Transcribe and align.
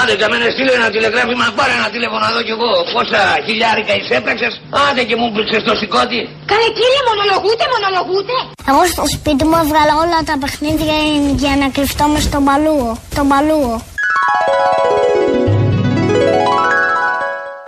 Άντε 0.00 0.14
και 0.20 0.26
μένα 0.32 0.46
στείλε 0.54 0.72
ένα 0.80 0.88
τηλεγράφημα, 0.94 1.46
πάρε 1.58 1.74
ένα 1.80 1.88
τηλέφωνο 1.94 2.24
εδώ 2.30 2.40
κι 2.46 2.54
εγώ. 2.56 2.70
Πόσα 2.94 3.20
χιλιάρικα 3.46 3.92
εισέπραξες, 4.00 4.52
άντε 4.86 5.02
και 5.08 5.16
μου 5.20 5.26
πλήξες 5.34 5.62
το 5.68 5.74
σηκώτη. 5.80 6.20
Καλέ 6.52 6.68
κύριε, 6.78 7.02
μονολογούτε, 7.08 7.64
μονολογούτε. 7.74 8.34
Εγώ 8.70 8.82
στο 8.92 9.04
σπίτι 9.14 9.44
μου 9.48 9.56
έβγαλα 9.62 9.94
όλα 10.04 10.18
τα 10.30 10.34
παιχνίδια 10.42 10.96
για 11.42 11.52
να 11.60 11.66
κρυφτώ 11.74 12.04
με 12.12 12.20
στον 12.26 12.42
παλούο. 12.48 12.90
Τον 13.16 13.26
παλούο. 13.32 13.74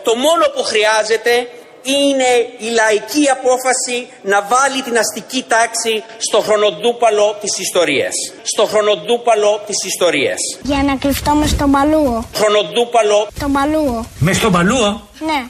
Το 0.06 0.12
μόνο 0.24 0.44
που 0.54 0.62
χρειάζεται 0.70 1.32
είναι 1.82 2.30
η 2.58 2.68
λαϊκή 2.78 3.24
απόφαση 3.36 4.08
να 4.22 4.38
βάλει 4.52 4.82
την 4.82 4.98
αστική 4.98 5.44
τάξη 5.48 6.02
στο 6.18 6.38
χρονοτούπαλο 6.40 7.36
της 7.40 7.58
ιστορίας. 7.58 8.14
Στο 8.42 8.64
χρονοτούπαλο 8.64 9.60
της 9.66 9.84
ιστορίας. 9.84 10.40
Για 10.62 10.82
να 10.82 10.96
κρυφτώ 10.96 11.34
μες 11.34 11.50
στον 11.50 11.70
παλούο. 11.70 12.24
Χρονοτούπαλο. 12.34 13.28
Τον 13.40 13.52
παλούο. 13.52 14.04
Μες 14.18 14.36
στον 14.36 14.52
παλούο. 14.52 15.08
Ναι. 15.28 15.40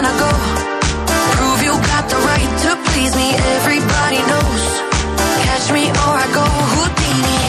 And 0.00 0.06
I 0.06 0.14
go. 0.18 0.32
Prove 1.36 1.60
you 1.62 1.74
got 1.92 2.08
the 2.08 2.16
right 2.30 2.50
to 2.64 2.70
please 2.88 3.14
me. 3.20 3.28
Everybody 3.56 4.20
knows. 4.30 4.64
Catch 5.44 5.66
me 5.76 5.84
or 5.90 6.12
I 6.24 6.26
go 6.32 6.44
Houdini. 6.72 7.39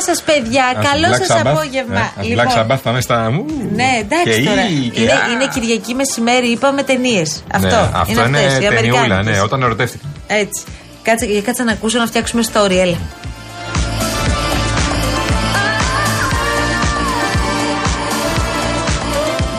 Γεια 0.00 0.14
σας, 0.14 0.22
γεια 0.24 0.34
σα, 0.34 0.40
παιδιά. 0.40 0.64
Καλό 0.92 1.08
Black 1.14 1.26
σας 1.26 1.36
Sabbath. 1.36 1.50
απόγευμα. 1.50 2.00
Ε, 2.00 2.34
Black 2.36 2.58
Sabbath 2.58 2.78
θα 2.82 2.90
είναι 2.90 3.00
στα. 3.00 3.28
Ου, 3.28 3.44
Ναι, 3.74 3.88
εντάξει 4.00 4.42
και 4.42 4.48
τώρα. 4.48 4.68
ή, 4.68 4.88
και 4.88 5.00
είναι, 5.00 5.12
α. 5.12 5.30
είναι 5.32 5.46
Κυριακή 5.54 5.94
μεσημέρι, 5.94 6.46
είπαμε 6.50 6.82
ταινίες. 6.82 7.42
Αυτό. 7.52 7.66
Ναι, 7.66 7.88
αυτό 7.92 8.26
είναι, 8.26 8.38
αυτές, 8.38 8.56
οι 8.56 8.60
ταινιούλα, 8.68 8.98
αμερικάνικες. 8.98 9.34
ναι, 9.36 9.40
όταν 9.42 9.62
ερωτεύτηκα. 9.62 10.04
Έτσι. 10.26 10.64
Κάτσε, 11.02 11.26
κάτσε 11.26 11.62
να 11.62 11.72
ακούσω 11.72 11.98
να 11.98 12.06
φτιάξουμε 12.06 12.42
story, 12.52 12.70
έλα. 12.70 12.96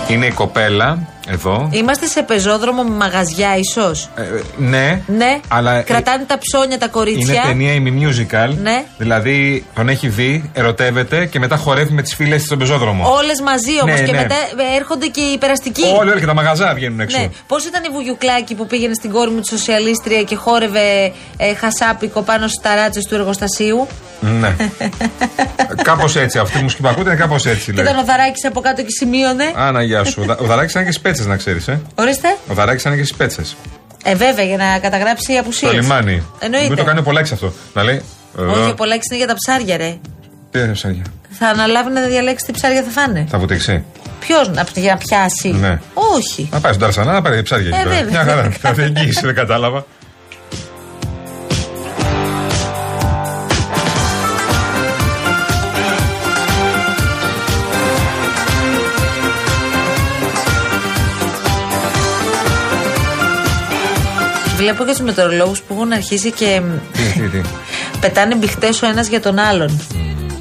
Είναι 0.08 0.26
η 0.26 0.32
κοπέλα 0.32 1.00
εδώ. 1.32 1.70
Είμαστε 1.72 2.06
σε 2.06 2.22
πεζόδρομο 2.24 2.84
με 2.84 2.96
μαγαζιά, 2.96 3.58
ίσως; 3.58 4.10
Ε, 4.16 4.22
ναι, 4.58 5.02
Ναι, 5.08 5.40
αλλά 5.48 5.74
ε, 5.78 5.82
κρατάνε 5.82 6.24
τα 6.24 6.38
ψώνια 6.38 6.78
τα 6.78 6.88
κορίτσια. 6.88 7.34
είναι 7.34 7.44
ταινία 7.46 7.74
ημι-musical. 7.74 8.56
Ναι. 8.62 8.84
Δηλαδή 8.98 9.66
τον 9.76 9.90
έχει 9.90 10.08
δει, 10.08 10.50
ερωτεύεται 10.54 11.26
και 11.26 11.40
μετά 11.40 11.56
χορεύει 11.56 11.94
με 11.94 12.02
τις 12.02 12.16
φίλες 12.16 12.40
τη 12.40 12.46
στον 12.46 12.58
πεζόδρομο. 12.58 13.10
Όλες 13.10 13.42
μαζί 13.42 13.72
όμως 13.84 14.00
Ναι, 14.00 14.06
και 14.06 14.12
ναι. 14.12 14.18
μετά 14.18 14.36
έρχονται 14.78 15.08
και 15.08 15.22
οι 15.22 15.38
περαστικοί. 15.38 15.84
Όλοι, 16.00 16.10
όλοι 16.10 16.20
και 16.20 16.26
τα 16.26 16.34
μαγαζά 16.34 16.74
βγαίνουν 16.74 17.00
έξω. 17.00 17.18
Ναι. 17.20 17.28
Πώς 17.48 17.66
ήταν 17.66 17.84
η 17.84 17.90
Βουγιουκλάκη 17.94 18.56
που 18.56 18.66
πήγαινε 18.68 18.94
στην 18.94 19.12
κόρη 19.12 19.30
μου 19.32 19.40
τη 19.40 19.48
σοσιαλίστρια 19.48 20.24
και 20.24 20.36
χόρευε 20.36 21.12
ε, 21.38 21.54
χασάπικο 21.56 22.22
πάνω 22.22 22.48
στις 22.48 22.62
ταράτσες 22.62 23.06
του 23.06 23.16
εργοστασίου; 23.16 23.88
Ναι. 24.22 24.56
κάπως 25.84 26.16
έτσι. 26.16 26.40
Αυτή 26.40 26.60
η 26.60 26.62
μουσική 26.62 26.82
που 26.82 26.88
ακούτε 26.88 27.10
είναι 27.10 27.20
κάπως 27.20 27.46
έτσι. 27.46 27.66
Και 27.66 27.72
λέει. 27.72 27.84
ήταν 27.84 27.98
ο 28.00 28.04
Δαράκης 28.06 28.46
από 28.46 28.60
κάτω 28.62 28.82
και 28.82 28.88
σημείωνε. 29.00 29.44
Άνα, 29.56 29.84
γεια 29.84 30.04
σου. 30.04 30.20
Ο 30.22 30.26
Δα- 30.26 30.38
Ο 30.42 30.46
Δαράκης 30.46 30.72
ήταν 30.72 30.86
και 30.86 30.92
στι 30.92 31.02
πέτσες, 31.20 31.26
να 31.26 31.36
ξέρεις. 31.38 31.68
Ε. 31.68 31.82
Ορίστε. 31.96 32.28
Ο 32.48 32.54
Δαράκη 32.54 32.82
ήταν 32.82 32.98
και 32.98 33.04
στι 33.04 33.16
πέτσες. 33.18 33.56
Ε, 34.04 34.16
βέβαια, 34.16 34.46
για 34.46 34.58
να 34.58 34.80
καταγράψει 34.80 35.34
απουσίες. 35.38 35.72
Στο 35.72 35.80
λιμάνι. 35.82 36.24
Εννοείται. 36.40 36.68
Μην 36.68 36.78
το 36.78 36.84
κάνει 36.84 37.00
ο 37.00 37.04
Πολάκης 37.04 37.32
αυτό. 37.32 37.54
Να 37.74 37.84
λέει. 37.84 38.02
ε, 38.40 38.42
Όχι, 38.42 38.70
ο 38.70 38.74
Πολάκης 38.74 39.08
είναι 39.10 39.18
για 39.18 39.28
τα 39.28 39.36
ψάρια, 39.36 39.78
ρε. 39.78 39.98
Τι 40.52 40.60
είναι 40.60 40.72
ψάρια; 40.72 41.02
Θα 41.40 41.48
αναλάβει 41.48 41.92
να 41.92 42.02
διαλέξει 42.02 42.46
τι 42.46 42.52
ψάρια 42.52 42.84
θα 42.84 42.90
φάνε. 42.90 43.26
Θα 43.30 43.38
βουτήξει. 43.38 43.84
Ποιος 44.20 44.50
να, 44.50 44.66
για 44.76 44.92
να 44.92 44.98
πιάσει; 44.98 45.50
Ναι. 45.52 45.80
Όχι. 45.94 46.50
Να 46.52 46.60
πάει 46.60 46.74
στον 46.74 46.84
Ταρσανά 46.86 47.12
να 47.14 47.22
πάρει 47.22 47.42
ψάρια. 47.42 47.68
Ε, 47.68 47.80
εκεί 47.80 47.84
τώρα. 47.84 47.96
βέβαια. 47.96 48.24
Μια 48.24 48.34
χαρά. 48.34 48.50
Θα 48.60 48.74
δει 48.74 48.84
εγγύηση, 48.84 49.22
δεν 49.26 49.36
κατάλαβα. 49.36 49.86
Βλέπω 64.60 64.86
και 64.86 64.96
του 64.98 65.04
μετεωρολόγου 65.04 65.54
που 65.68 65.74
έχουν 65.74 65.92
αρχίσει 65.92 66.32
και 66.32 66.62
Τι, 66.92 67.22
τι, 67.22 67.30
τι. 67.30 67.42
πετάνε 68.02 68.36
μπιχτές 68.36 68.82
ο 68.82 68.88
ένας 68.88 69.08
για 69.08 69.22
τον 69.22 69.40
άλλον. 69.40 69.82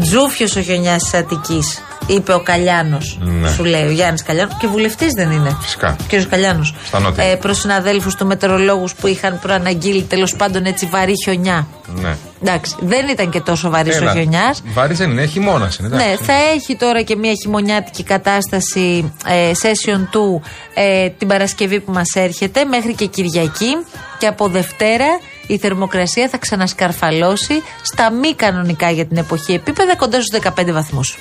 Τζούφιος 0.03 0.57
ο 0.57 0.61
χιονιά 0.61 0.97
της 0.97 1.15
Αττικής, 1.15 1.83
είπε 2.09 2.33
ο 2.33 2.41
Καλιάνος. 2.41 3.19
Ναι. 3.21 3.49
Σου 3.51 3.65
λέει 3.65 3.87
ο 3.87 3.91
Γιάννης 3.91 4.23
Καλιάνος. 4.23 4.55
Και 4.59 4.67
βουλευτής 4.67 5.13
δεν 5.17 5.31
είναι. 5.31 5.57
Φυσικά. 5.61 5.97
Κύριο 6.09 6.27
Καλιάνος. 6.31 6.75
Στα 6.87 7.01
νότια. 7.01 7.25
Ε, 7.25 7.35
Προς 7.35 7.59
συναδέλφους 7.59 8.15
τους 8.15 8.27
μετεωρολόγους 8.27 8.95
που 8.95 9.07
είχαν 9.07 9.39
προαναγγείλει 9.43 10.03
τέλος 10.03 10.37
πάντων 10.37 10.65
έτσι 10.65 10.87
βαρύ 10.87 11.13
χιονιά. 11.25 11.67
Ναι. 11.95 12.17
Εντάξει, 12.43 12.75
δεν 12.81 13.09
ήταν 13.09 13.31
και 13.31 13.41
τόσο 13.41 13.71
βαρύ 13.71 13.91
ο 13.91 13.97
Έλα. 13.97 14.13
χιονιάς. 14.13 14.63
Βάρης 14.67 14.99
δεν 14.99 15.11
είναι, 15.11 15.27
χειμώνα 15.27 15.71
είναι. 15.81 15.89
Ναι, 15.89 16.03
εντάξει. 16.03 16.25
θα 16.25 16.33
έχει 16.55 16.77
τώρα 16.77 17.03
και 17.03 17.17
μια 17.17 17.33
χειμωνιάτικη 17.43 18.03
κατάσταση 18.03 19.13
ε, 19.27 19.51
session 19.63 20.07
του 20.11 20.43
ε, 20.75 21.09
την 21.09 21.29
Παρασκευή 21.29 21.81
που 21.81 21.93
μας 21.93 22.11
έρχεται 22.15 22.65
μέχρι 22.65 22.95
και 22.95 23.07
Κυριακή 23.07 23.77
και 24.19 24.27
από 24.27 24.49
Δευτέρα 24.49 25.07
η 25.47 25.59
θερμοκρασία 25.59 26.29
θα 26.29 26.39
ξανασκαρφαλώσει 26.39 27.63
στα 27.83 28.11
μη 28.13 28.35
κανονικά 28.35 28.91
για 28.91 29.07
την 29.07 29.17
εποχή 29.17 29.53
επίπεδα 29.53 29.97
κοντά 29.97 30.21
στους 30.23 30.41
15 30.57 30.73
βαθμούς. 30.73 31.17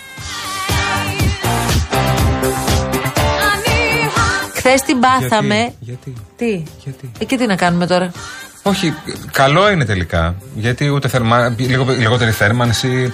Χθες 4.67 4.81
την 4.81 4.99
πάθαμε. 4.99 5.55
Γιατί, 5.55 5.73
γιατί, 5.79 6.13
Τι; 6.35 6.63
γιατί; 6.83 7.11
Ε, 7.19 7.25
και 7.25 7.37
τι 7.37 7.45
να 7.45 7.55
κάνουμε 7.55 7.87
τώρα; 7.87 8.11
Όχι, 8.63 8.93
καλό 9.31 9.71
είναι 9.71 9.85
τελικά. 9.85 10.35
Γιατί 10.55 10.89
ούτε 10.89 11.07
θερμα... 11.07 11.55
λίγο, 11.57 11.85
λιγότερη 11.91 12.31
θέρμανση. 12.31 13.13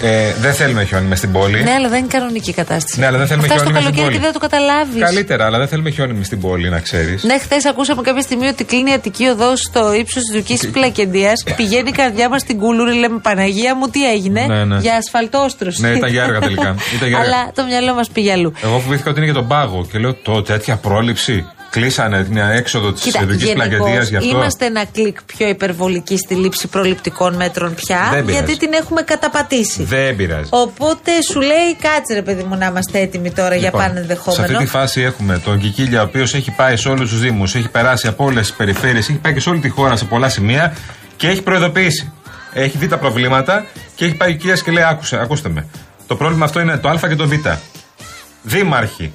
Ε, 0.00 0.32
δεν 0.40 0.54
θέλουμε 0.54 0.84
χιόνι 0.84 1.06
μες 1.06 1.18
στην 1.18 1.32
πόλη. 1.32 1.62
Ναι, 1.62 1.70
αλλά 1.72 1.88
δεν 1.88 1.98
είναι 1.98 2.08
κανονική 2.08 2.50
η 2.50 2.52
κατάσταση. 2.52 3.00
Ναι, 3.00 3.06
αλλά 3.06 3.18
δεν 3.18 3.26
θέλουμε 3.26 3.46
Φτάσει 3.46 3.60
χιόνι 3.62 3.78
το 3.78 3.82
μες 3.82 3.88
στην 3.92 4.02
καλοκαίρι 4.02 4.18
και 4.18 4.20
πόλη. 4.20 4.32
δεν 4.32 4.40
το 4.40 4.56
καταλάβεις. 4.56 5.02
Καλύτερα, 5.02 5.44
αλλά 5.46 5.58
δεν 5.58 5.68
θέλουμε 5.68 5.90
χιόνι 5.90 6.12
μες 6.12 6.26
στην 6.26 6.40
πόλη, 6.40 6.68
να 6.68 6.80
ξέρεις. 6.80 7.22
Ναι, 7.24 7.38
χθες 7.38 7.64
ακούσαμε 7.66 8.02
κάποια 8.02 8.22
στιγμή 8.22 8.46
ότι 8.46 8.64
κλείνει 8.64 8.90
η 8.90 8.92
Αττική 8.92 9.26
Οδό 9.26 9.56
στο 9.56 9.92
ύψος 9.92 10.22
της 10.22 10.36
Δουκή 10.36 10.70
Πλακεντίας. 10.70 11.42
Πηγαίνει 11.56 11.88
η 11.88 11.92
καρδιά 11.92 12.28
μας 12.28 12.40
στην 12.40 12.58
Κουλούρη, 12.58 12.94
λέμε 12.98 13.18
Παναγία 13.22 13.74
μου, 13.76 13.88
τι 13.88 14.10
έγινε; 14.10 14.46
Ναι, 14.46 14.64
ναι. 14.64 14.78
Για 14.78 14.96
ασφαλτόστρωση. 14.96 15.80
Ναι, 15.82 15.88
ήταν 15.88 16.10
για 16.10 16.22
έργα 16.22 16.38
τελικά. 16.40 16.74
Ήταν 16.96 17.08
για 17.08 17.18
έργα. 17.18 17.18
Αλλά 17.18 17.50
το 17.54 17.64
μυαλό 17.64 17.94
μας 17.94 18.08
πήγε 18.08 18.32
αλλού. 18.32 18.52
Εγώ 18.64 18.78
φοβήθηκα 18.78 19.10
ότι 19.10 19.18
είναι 19.18 19.30
για 19.30 19.38
τον 19.40 19.46
πάγο 19.48 19.86
και 19.92 19.98
λέω 19.98 20.14
το 20.14 20.42
τέτοια 20.42 20.76
πρόληψη. 20.76 21.44
Κλείσανε 21.80 22.24
την 22.24 22.36
έξοδο 22.36 22.92
της 22.92 23.02
Κοίτα, 23.02 23.22
ειδικής 23.22 23.52
πλακεντία 23.52 23.78
γενικώς 23.86 24.08
γι' 24.08 24.16
αυτό. 24.16 24.28
είμαστε 24.28 24.66
ένα 24.66 24.84
κλικ 24.92 25.22
πιο 25.22 25.48
υπερβολικοί 25.48 26.16
στη 26.16 26.34
λήψη 26.34 26.66
προληπτικών 26.68 27.34
μέτρων 27.34 27.74
πια, 27.74 28.08
Δεν 28.12 28.24
πειράζει. 28.24 28.44
γιατί 28.44 28.58
την 28.66 28.72
έχουμε 28.72 29.02
καταπατήσει. 29.02 29.82
Δεν 29.84 30.16
πειράζει. 30.16 30.48
Οπότε 30.52 31.10
σου 31.30 31.40
λέει, 31.40 31.76
κάτσε 31.80 32.14
ρε 32.14 32.22
παιδί 32.22 32.42
μου 32.42 32.56
να 32.56 32.66
είμαστε 32.66 32.98
έτοιμοι 33.00 33.30
τώρα 33.30 33.54
για 33.54 33.64
Λοιπόν, 33.64 33.80
πάνε 33.80 33.94
Σε 33.94 34.00
ενδεχόμενο. 34.00 34.42
αυτή 34.42 34.56
τη 34.56 34.66
φάση 34.66 35.00
έχουμε 35.00 35.38
τον 35.38 35.58
Κικίλια, 35.58 36.00
ο 36.00 36.04
οποίος 36.04 36.34
έχει 36.34 36.50
πάει 36.50 36.76
σε 36.76 36.88
όλους 36.88 37.10
τους 37.10 37.20
Δήμους, 37.20 37.54
έχει 37.54 37.68
περάσει 37.68 38.06
από 38.06 38.24
όλες 38.24 38.46
τις 38.46 38.56
περιφέρειες, 38.56 39.08
έχει 39.08 39.18
πάει 39.18 39.32
και 39.32 39.40
σε 39.40 39.48
όλη 39.50 39.58
τη 39.60 39.68
χώρα 39.68 39.96
σε 39.96 40.04
πολλά 40.04 40.28
σημεία 40.28 40.76
και 41.16 41.28
έχει 41.28 41.42
προειδοποιήσει. 41.42 42.12
Έχει 42.52 42.78
δει 42.78 42.88
τα 42.88 42.98
προβλήματα 42.98 43.66
και 43.94 44.04
έχει 44.04 44.14
πάει 44.14 44.28
ο 44.28 44.32
Κικίλιας 44.32 44.62
και 44.62 44.70
λέει: 44.70 44.84
Άκουσε, 44.84 45.16
ακούστε 45.20 45.48
με. 45.48 45.66
Το 46.06 46.16
πρόβλημα 46.16 46.44
αυτό 46.44 46.60
είναι 46.60 46.76
το 46.76 46.88
Α 46.88 46.98
και 47.08 47.14
το 47.16 47.28
Β. 47.28 47.32
Δήμαρχοι, 48.42 49.12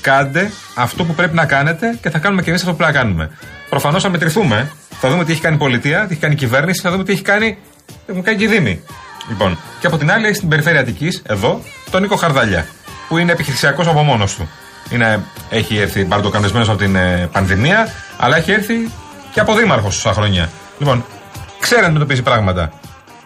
κάντε 0.00 0.50
αυτό 0.74 1.04
που 1.04 1.14
πρέπει 1.14 1.34
να 1.34 1.46
κάνετε 1.46 1.98
και 2.02 2.10
θα 2.10 2.18
κάνουμε 2.18 2.42
και 2.42 2.48
εμείς 2.48 2.60
αυτό 2.60 2.72
που 2.72 2.78
πρέπει 2.78 2.92
να 2.92 2.98
κάνουμε. 2.98 3.30
Προφανώς 3.68 4.02
θα 4.02 4.08
μετρηθούμε. 4.08 4.70
Θα 5.00 5.10
δούμε 5.10 5.24
τι 5.24 5.32
έχει 5.32 5.40
κάνει 5.40 5.54
η 5.54 5.58
πολιτεία, 5.58 6.06
τι 6.06 6.12
έχει 6.12 6.20
κάνει 6.20 6.34
η 6.34 6.36
κυβέρνηση, 6.36 6.80
θα 6.80 6.90
δούμε 6.90 7.04
τι 7.04 7.12
έχει 7.12 7.22
κάνει, 7.22 7.58
τι 7.86 7.92
έχουν 8.06 8.22
κάνει 8.22 8.38
και 8.38 8.44
οι 8.44 8.46
Δήμοι. 8.46 8.82
Λοιπόν, 9.28 9.58
και 9.80 9.86
από 9.86 9.96
την 9.96 10.10
άλλη 10.10 10.26
έχει 10.26 10.34
στην 10.34 10.48
περιφέρεια 10.48 10.80
Αττικής, 10.80 11.22
εδώ, 11.26 11.62
τον 11.90 12.02
Νίκο 12.02 12.16
Χαρδαλιά, 12.16 12.66
που 13.08 13.18
είναι 13.18 13.32
επιχειρησιακός 13.32 13.86
από 13.86 14.02
μόνος 14.02 14.34
του. 14.34 14.48
Είναι, 14.90 15.20
έχει 15.50 15.78
έρθει 15.78 16.04
μπαρτοκανονισμένο 16.04 16.64
από 16.66 16.76
την 16.76 16.96
ε, 16.96 17.28
πανδημία, 17.32 17.88
αλλά 18.18 18.36
έχει 18.36 18.52
έρθει 18.52 18.90
και 19.32 19.40
από 19.40 19.54
δήμαρχος 19.54 19.94
τόσα 19.94 20.14
χρόνια. 20.14 20.50
Λοιπόν, 20.78 21.04
ξέρει 21.60 21.80
να 21.80 21.86
αντιμετωπίζει 21.86 22.22
πράγματα. 22.22 22.72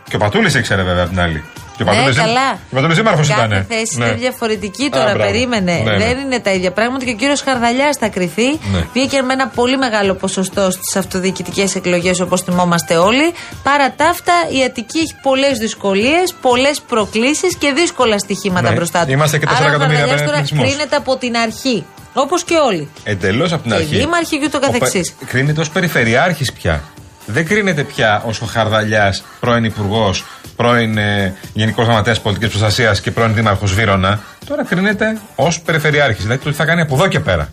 Και 0.08 0.16
ο 0.16 0.18
Πατούλης 0.18 0.54
ήξερε 0.54 0.82
βέβαια 0.82 1.02
από 1.02 1.10
την 1.10 1.20
άλλη. 1.20 1.44
Και 1.80 1.88
ο 1.88 1.92
Ναι, 1.92 1.96
Πατούλης- 1.96 2.18
καλά. 2.18 2.48
Και 2.52 2.70
ο 2.70 2.74
Πατούλη 2.74 2.94
δήμαρχο 2.94 3.20
Κάθε 3.20 3.32
ήταν. 3.46 3.66
θέση 3.68 3.98
Ναι. 3.98 4.04
είναι 4.04 4.14
διαφορετική 4.14 4.84
Α, 4.84 4.88
τώρα. 4.90 5.04
μπράβο. 5.14 5.30
περίμενε. 5.30 5.72
Ναι, 5.84 5.90
ναι. 5.90 5.96
Δεν 6.04 6.18
είναι 6.18 6.38
τα 6.40 6.50
ίδια 6.50 6.72
πράγματα 6.72 7.04
και 7.04 7.10
ο 7.10 7.14
κύριος 7.14 7.40
Χαρδαλιάς 7.42 7.96
θα 7.96 8.08
κρυθεί. 8.08 8.48
Ναι. 8.72 8.80
Βγήκε 8.92 9.22
με 9.22 9.32
ένα 9.32 9.46
πολύ 9.48 9.76
μεγάλο 9.78 10.14
ποσοστό 10.14 10.70
στις 10.70 10.96
αυτοδιοικητικές 10.96 11.74
εκλογές 11.74 12.20
όπως 12.20 12.40
θυμόμαστε 12.42 12.96
όλοι. 12.96 13.32
Παρά 13.62 13.92
τα 13.96 14.06
αυτά, 14.08 14.32
η 14.60 14.64
Αττική 14.64 14.98
έχει 14.98 15.14
πολλές 15.22 15.58
δυσκολίες, 15.58 16.34
πολλές 16.40 16.80
προκλήσεις 16.80 17.56
και 17.56 17.72
δύσκολα 17.72 18.18
στοιχήματα 18.18 18.68
Ναι. 18.68 18.74
μπροστά 18.74 19.04
του. 19.04 19.10
Είμαστε 19.12 19.38
και 19.38 19.46
τέσσερα 19.46 19.64
Άρα 19.66 19.72
ο 19.72 19.76
εκατομμύρια 19.76 20.06
Χαρδαλιάς 20.06 20.30
τώρα 20.30 20.42
πληθυσμός. 20.42 20.68
κρίνεται 20.74 20.96
από 20.96 21.16
την 21.16 21.36
αρχή. 21.36 21.84
Όπως 22.14 22.44
και 22.44 22.54
όλοι. 22.66 22.88
Εντελώς 23.04 23.52
από 23.52 23.62
την 23.62 23.70
Και 23.70 23.76
οι 23.76 23.80
αρχή. 23.80 23.96
δήμαρχοι 23.96 24.38
και 24.38 24.44
ούτω 24.44 24.56
Ο 24.56 24.60
πε- 24.60 24.70
καθεξής. 24.70 25.14
Κρίνεται 25.26 25.60
ως 25.60 25.70
περιφερειάρχης 25.70 26.52
πια. 26.52 26.82
Δεν 27.26 27.46
κρίνεται 27.46 27.82
πια 27.82 28.22
ως 28.26 28.40
ο 28.40 28.46
Χαρδαλιάς, 28.46 29.22
πρώην 29.40 29.64
υπουργός, 29.64 30.24
πρώην 30.60 30.98
ε, 30.98 31.34
Γενικός 31.52 31.84
Γραμματέας 31.84 32.20
Πολιτικής 32.20 32.48
Προστασίας 32.48 33.00
και 33.00 33.10
πρώην 33.10 33.34
Δήμαρχος 33.34 33.74
Βύρονα. 33.74 34.20
Τώρα 34.46 34.64
κρίνεται 34.64 35.18
ως 35.34 35.60
περιφερειάρχης. 35.60 36.22
Δηλαδή 36.24 36.42
το 36.42 36.50
τι 36.50 36.56
θα 36.56 36.64
κάνει 36.64 36.80
από 36.80 36.94
εδώ 36.94 37.08
και 37.08 37.20
πέρα. 37.20 37.48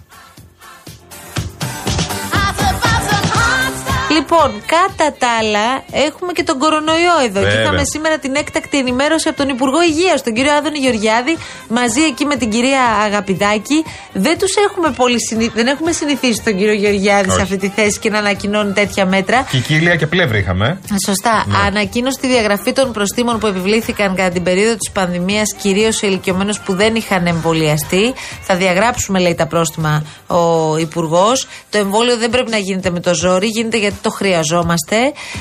Λοιπόν, 4.17 4.49
κατά 4.75 5.07
τα 5.21 5.27
άλλα, 5.39 5.67
έχουμε 6.07 6.31
και 6.31 6.43
τον 6.43 6.57
κορονοϊό 6.59 7.15
εδώ. 7.27 7.39
Και 7.39 7.45
Βέβαια. 7.45 7.61
είχαμε 7.61 7.83
σήμερα 7.93 8.17
την 8.17 8.35
έκτακτη 8.35 8.77
ενημέρωση 8.77 9.27
από 9.29 9.37
τον 9.37 9.49
Υπουργό 9.49 9.81
Υγείας, 9.81 10.23
τον 10.23 10.33
κύριο 10.33 10.53
Άδωνη 10.53 10.77
Γεωργιάδη, 10.77 11.37
μαζί 11.67 12.01
εκεί 12.01 12.25
με 12.25 12.35
την 12.35 12.49
κυρία 12.49 12.83
Αγαπηδάκη. 13.05 13.85
Δεν 14.13 14.37
τους 14.37 14.53
έχουμε 14.67 14.89
πολύ 14.91 15.19
συνηθ... 15.27 15.53
δεν 15.53 15.67
έχουμε 15.67 15.91
συνηθίσει 15.91 16.41
τον 16.43 16.57
κύριο 16.57 16.73
Γεωργιάδη 16.73 17.29
σε 17.29 17.33
Όχι. 17.33 17.41
αυτή 17.41 17.57
τη 17.57 17.69
θέση 17.69 17.99
και 17.99 18.09
να 18.09 18.17
ανακοινώνει 18.17 18.73
τέτοια 18.73 19.05
μέτρα. 19.05 19.47
Κικίλια 19.51 19.95
και 19.95 20.07
πλεύρη 20.07 20.39
είχαμε. 20.39 20.79
Σωστά. 21.05 21.45
Ανακοίνωσε 21.65 22.17
τη 22.19 22.27
διαγραφή 22.27 22.71
των 22.73 22.91
προστήμων 22.91 23.39
που 23.39 23.47
επιβλήθηκαν 23.47 24.15
κατά 24.15 24.29
την 24.29 24.43
περίοδο 24.43 24.75
της 24.75 24.91
πανδημίας, 24.91 25.53
κυρίως 25.61 25.95
σε 25.95 26.07
ηλικιωμένους 26.07 26.59
που 26.59 26.73
δεν 26.73 26.95
είχαν 26.95 27.27
εμβολιαστεί. 27.27 28.13
Θα 28.41 28.55
διαγράψουμε, 28.55 29.19
λέει, 29.19 29.35
τα 29.35 29.47
πρόστιμα 29.47 30.03
ο 30.27 30.77
Υπουργός. 30.77 31.47
Το 31.69 31.77
εμβόλιο 31.77 32.17
δεν 32.17 32.29
πρέπει 32.29 32.49
να 32.49 32.57
γίνεται 32.57 32.89
με 32.89 32.99
το 32.99 33.13
ζόρι, 33.13 33.47
γίνεται 33.47 33.77
γιατί 33.77 33.95
το 34.07 34.13
χρειαζόμαστε. 34.13 34.98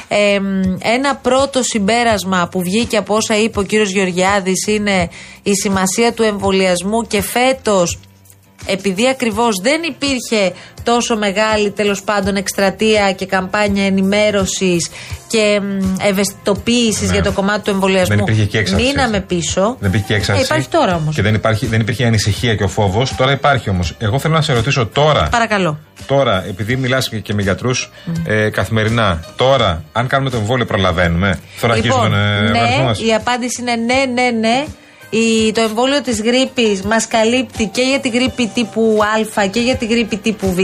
Ε, 0.08 0.38
μ, 0.40 0.76
ένα 0.78 1.16
πρώτο 1.16 1.62
συμπέρασμα 1.62 2.48
που 2.50 2.62
βγήκε 2.62 2.96
από 2.96 3.14
όσα 3.14 3.36
είπε 3.36 3.58
ο 3.58 3.62
κύριος 3.62 3.90
Γεωργιάδης 3.90 4.66
είναι 4.66 5.08
η 5.42 5.54
σημασία 5.54 6.12
του 6.12 6.22
εμβολιασμού 6.22 7.06
και 7.06 7.22
φέτος 7.22 7.98
επειδή 8.66 9.08
ακριβώς 9.08 9.60
δεν 9.62 9.82
υπήρχε 9.82 10.52
τόσο 10.82 11.16
μεγάλη 11.16 11.70
τέλος 11.70 12.02
πάντων 12.02 12.36
εκστρατεία 12.36 13.12
και 13.12 13.26
καμπάνια 13.26 13.84
ενημέρωσης 13.84 14.90
και 15.28 15.60
μ, 15.62 15.94
ευαισθητοποίησης 16.08 17.08
Ναι. 17.08 17.14
για 17.14 17.22
το 17.22 17.32
κομμάτι 17.32 17.62
του 17.62 17.70
εμβολιασμού 17.70 18.16
Δεν 18.16 18.24
υπήρχε 18.24 18.44
και 18.44 18.58
έξαρσης. 18.58 18.86
μείναμε 18.86 19.20
πίσω 19.20 19.76
Δεν 19.80 19.88
υπήρχε 19.88 20.06
και 20.06 20.14
έξαρσης. 20.14 20.42
Ε, 20.42 20.46
υπάρχει 20.46 20.68
τώρα 20.68 20.94
όμως 20.94 21.14
Και 21.14 21.22
δεν, 21.22 21.34
υπάρχει, 21.34 21.66
δεν 21.66 21.80
υπήρχε 21.80 22.02
η 22.02 22.06
ανησυχία 22.06 22.54
και 22.54 22.62
ο 22.64 22.68
φόβος. 22.68 23.14
Τώρα 23.16 23.32
υπάρχει 23.32 23.70
όμως. 23.70 23.94
Εγώ 23.98 24.18
θέλω 24.18 24.34
να 24.34 24.40
σε 24.42 24.52
ρωτήσω 24.52 24.86
τώρα. 24.86 25.28
παρακαλώ 25.30 25.78
Τώρα, 26.06 26.44
επειδή 26.48 26.76
μιλάς 26.76 27.08
και 27.22 27.34
με 27.34 27.42
γιατρούς 27.42 27.90
ε, 28.24 28.48
καθημερινά, 28.48 29.24
τώρα, 29.36 29.84
αν 29.92 30.06
κάνουμε 30.06 30.30
το 30.30 30.36
εμβόλιο, 30.36 30.64
προλαβαίνουμε; 30.64 31.38
Θωρακίζουμε 31.56 32.02
τον 32.02 32.14
ε, 32.14 32.36
οργανισμό 32.36 32.78
ναι, 32.78 32.84
μας; 32.84 33.00
η 33.00 33.14
απάντηση 33.14 33.60
είναι 33.60 33.74
ναι, 33.74 34.04
ναι, 34.22 34.30
ναι. 34.30 34.64
Η, 35.18 35.52
το 35.52 35.60
εμβόλιο 35.60 36.00
της 36.02 36.22
γρήπης 36.22 36.82
μας 36.82 37.06
καλύπτει 37.06 37.66
και 37.66 37.82
για 37.82 38.00
τη 38.00 38.08
γρήπη 38.08 38.46
τύπου 38.54 38.98
Α 39.36 39.46
και 39.46 39.60
για 39.60 39.76
τη 39.76 39.86
γρήπη 39.86 40.16
τύπου 40.16 40.52
Β. 40.52 40.58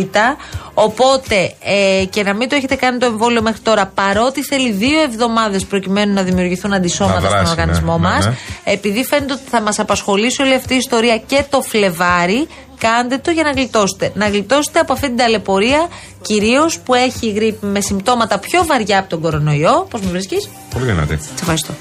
Οπότε 0.74 1.54
ε, 1.62 2.04
και 2.04 2.22
να 2.22 2.34
μην 2.34 2.48
το 2.48 2.54
έχετε 2.54 2.74
κάνει 2.74 2.98
το 2.98 3.06
εμβόλιο 3.06 3.42
μέχρι 3.42 3.60
τώρα, 3.60 3.86
παρότι 3.86 4.42
θέλει 4.42 4.70
δύο 4.70 5.00
εβδομάδες 5.00 5.64
προκειμένου 5.64 6.12
να 6.14 6.22
δημιουργηθούν 6.22 6.72
αντισώματα 6.72 7.20
Να 7.20 7.20
στον 7.20 7.30
δράσει, 7.30 7.54
ναι, 7.54 7.60
οργανισμό 7.60 7.98
ναι, 7.98 8.08
μας, 8.08 8.26
ναι. 8.26 8.34
επειδή 8.64 9.04
φαίνεται 9.04 9.32
ότι 9.32 9.42
θα 9.50 9.60
μας 9.60 9.78
απασχολήσει 9.78 10.42
όλη 10.42 10.54
αυτή 10.54 10.74
η 10.74 10.76
ιστορία 10.76 11.18
και 11.18 11.44
το 11.50 11.62
Φλεβάρι, 11.62 12.48
κάντε 12.78 13.18
το 13.18 13.30
για 13.30 13.42
να 13.42 13.50
γλιτώσετε. 13.50 14.12
Να 14.14 14.28
γλιτώσετε 14.28 14.78
από 14.78 14.92
αυτή 14.92 15.06
την 15.06 15.16
ταλαιπωρία, 15.16 15.88
κυρίως 16.22 16.78
που 16.78 16.94
έχει 16.94 17.26
η 17.26 17.32
γρήπη 17.32 17.66
με 17.66 17.80
συμπτώματα 17.80 18.38
πιο 18.38 18.64
βαριά 18.64 18.98
από 18.98 19.08
τον 19.08 19.20
κορονοϊό. 19.20 19.86
Πώς 19.90 20.00
με 20.00 20.10
βρίσκεις, 20.10 20.48
Πολύ 20.72 20.84
δυνατή. 20.84 21.16
Σε 21.16 21.30
ευχαριστώ. 21.40 21.72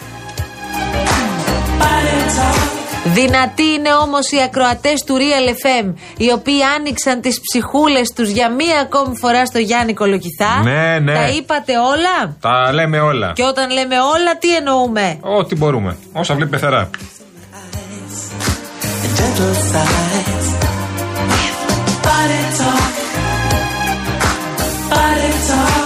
Δυνατοί 3.03 3.63
είναι 3.63 3.93
όμως 3.93 4.31
οι 4.31 4.41
ακροατές 4.41 5.03
του 5.03 5.15
Real 5.17 5.49
FM, 5.49 5.93
οι 6.17 6.31
οποίοι 6.31 6.63
άνοιξαν 6.63 7.21
τις 7.21 7.39
ψυχούλες 7.41 8.13
τους 8.13 8.29
για 8.29 8.49
μία 8.49 8.79
ακόμη 8.79 9.17
φορά 9.17 9.45
στο 9.45 9.59
Γιάννη 9.59 9.93
Κολοκυθά. 9.93 10.61
Ναι, 10.63 10.99
ναι. 10.99 11.13
Τα 11.13 11.27
είπατε 11.27 11.73
όλα; 11.77 12.35
Τα 12.41 12.73
λέμε 12.73 12.99
όλα. 12.99 13.31
Και 13.35 13.43
όταν 13.43 13.71
λέμε 13.71 13.95
όλα, 13.99 14.37
τι 14.39 14.55
εννοούμε; 14.55 15.17
Ό,τι 15.21 15.55
μπορούμε. 15.55 15.97
Όσα 16.13 16.35
βλέπει 16.35 16.49
πεθερά. 16.49 16.89
gentle 19.21 19.53
sighs. 19.71 20.47
Body 22.05 22.41
talk. 22.57 22.93
Body 24.91 25.31
talk. 25.47 25.80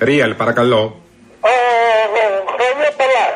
Real, 0.00 0.32
παρακαλώ. 0.36 1.00
Χρόνια 2.56 2.90
πολλά. 2.96 3.26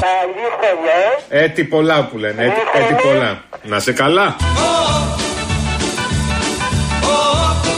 Καλή 0.00 0.46
χρονιά. 0.58 1.42
Έτι 1.44 1.64
πολλά 1.64 2.04
που 2.10 2.18
λένε. 2.18 2.44
Έτι, 2.44 2.60
έτι 2.78 2.94
πολλά. 3.02 3.42
Να 3.62 3.80
σε 3.80 3.92
καλά. 3.92 4.36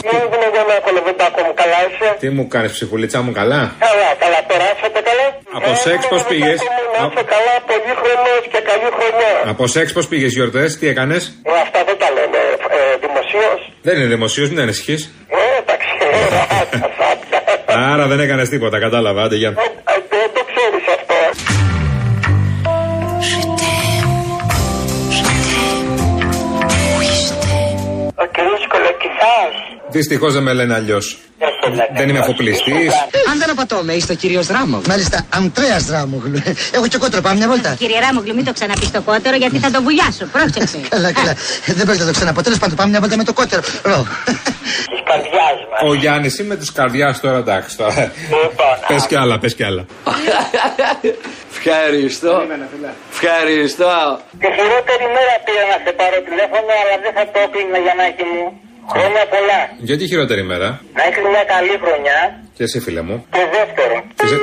Τι 0.02 0.08
έγινε 0.08 0.48
για 0.52 0.64
να 0.68 0.74
κολοβιντάκο 0.86 1.40
μου, 1.46 1.54
καλά 1.54 1.78
είσαι; 1.86 2.16
Τι 2.20 2.28
μου 2.30 2.48
κάνεις, 2.48 2.72
ψυχουλίτσα 2.72 3.20
μου, 3.22 3.32
καλά; 3.32 3.60
Καλά, 3.86 4.08
καλά, 4.22 4.40
περάσατε 4.50 5.00
καλά. 5.08 5.26
Από 5.56 5.70
Ε, 5.70 5.74
σεξ 5.74 6.08
πώς 6.08 6.22
κολοβιντάκο 6.22 6.24
πήγες; 6.24 6.60
Μου, 7.06 7.12
Να 7.14 7.20
Α- 7.20 7.24
είσαι 7.24 7.24
καλά, 7.34 7.54
πολύ 7.70 7.92
χρονός 8.00 8.42
και 8.52 8.60
καλή 8.70 8.88
χρονιά. 8.96 9.32
Από 9.52 9.64
σεξ 9.74 9.86
πώς 9.96 10.06
πήγες 10.10 10.32
γιορτές, 10.36 10.68
τι 10.78 10.86
έκανες; 10.92 11.22
Ε, 11.42 11.50
Αυτά 11.64 11.80
δεν 11.88 11.96
τα 12.02 12.08
λένε 12.16 12.40
ε, 12.76 12.78
δημοσίως. 13.04 13.60
Δεν 13.86 13.94
είναι 13.96 14.06
δημοσίως, 14.16 14.48
μην 14.50 14.60
ανησυχείς. 14.60 15.00
Ε, 15.28 15.36
εντάξει. 15.62 15.90
Άρα 17.92 18.06
δεν 18.06 18.20
έκανες 18.20 18.48
τίποτα, 18.48 18.78
κατάλαβα. 18.78 19.22
Άντε, 19.22 19.36
γεια. 19.36 19.48
Ε, 19.48 19.52
Δεν 20.14 20.28
το 20.34 20.42
ξέρεις 20.50 20.84
αυτό. 20.96 21.14
Ο 28.14 28.26
κύριος 28.34 28.66
Κολοκυθάς. 28.68 29.54
Δυστυχώς 29.90 30.32
δεν 30.34 30.42
με 30.42 30.52
λένε 30.52 30.74
αλλιώς. 30.74 31.18
Έχει 31.64 31.92
Δεν 31.94 32.08
είμαι 32.08 32.18
αφοπλιστή. 32.18 32.72
Αν 33.30 33.38
δεν 33.38 33.50
απατώμε, 33.50 33.92
είστε 33.92 34.12
ο 34.12 34.16
κύριος 34.16 34.46
Ράμογλου. 34.46 34.88
Μάλιστα, 34.88 35.26
Αντρέα 35.38 35.78
Ράμογλου. 35.90 36.42
Έχω 36.72 36.86
και 36.86 36.98
κότερο, 36.98 37.22
πάμε 37.22 37.36
μια 37.36 37.48
βόλτα. 37.48 37.74
Κύριε 37.78 38.00
Ράμογλου, 38.00 38.34
μην 38.34 38.44
το 38.44 38.52
ξαναπεί 38.52 38.86
το 38.88 39.00
κότερο 39.00 39.36
γιατί 39.36 39.58
θα 39.58 39.70
το 39.70 39.82
βουλιάσω. 39.82 40.24
Πρόσεξε. 40.32 40.78
Καλά, 40.94 41.12
καλά. 41.12 41.34
Δεν 41.66 41.84
πρόκειται 41.84 42.04
να 42.04 42.10
το 42.10 42.16
ξαναπώ. 42.18 42.42
Τέλος 42.42 42.58
πάντων, 42.58 42.76
πάμε 42.76 42.90
μια 42.90 43.00
βόλτα 43.00 43.16
με 43.16 43.24
το 43.24 43.32
κότερο. 43.32 43.62
Ρο. 43.82 44.06
Της 44.90 45.00
καρδιάς 45.08 45.58
μας. 45.70 45.90
Ο 45.90 45.94
Γιάννης 45.94 46.38
είμαι 46.38 46.56
της 46.56 46.72
καρδιάς 46.72 47.20
τώρα, 47.20 47.38
εντάξει 47.38 47.76
τώρα. 47.76 48.12
Λοιπόν, 48.30 48.50
Πες 48.88 49.06
κι 49.06 49.16
άλλα, 49.16 49.38
πες 49.38 49.54
κι 49.54 49.64
άλλα. 49.64 49.84
Ευχαριστώ. 51.56 52.32
Ευχαριστώ. 53.12 54.20
Τη 54.42 54.48
χειρότερη 54.56 55.06
μέρα 55.16 55.34
πήρα 55.44 55.64
να 55.72 55.76
σε 55.84 55.92
πάρω 55.98 56.18
τηλέφωνο, 56.28 56.72
αλλά 56.82 56.94
δεν 57.04 57.12
θα 57.16 57.24
το 57.32 57.38
έκλεινα 57.44 57.78
για 57.86 57.94
να 57.98 58.04
έχει 58.10 58.24
μου. 58.32 58.46
Χρόνια 58.90 59.26
πολλά. 59.34 59.60
Γιατί 59.78 60.06
χειρότερη 60.06 60.42
μέρα. 60.42 60.80
Να 60.94 61.02
έχεις 61.02 61.22
μια 61.30 61.44
καλή 61.44 61.78
χρονιά. 61.84 62.42
Και 62.56 62.62
εσύ, 62.62 62.80
φίλε 62.80 63.02
μου. 63.02 63.26
Και 63.30 63.38
δεύτερο. 63.52 64.04
Και 64.16 64.26
σε- 64.26 64.40